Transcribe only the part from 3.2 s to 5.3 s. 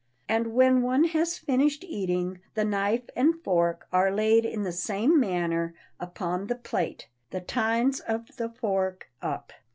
fork are laid in the same